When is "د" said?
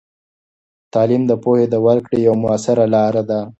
1.27-1.31, 1.69-1.75